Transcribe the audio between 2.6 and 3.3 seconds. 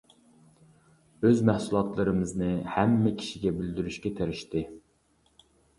ھەممە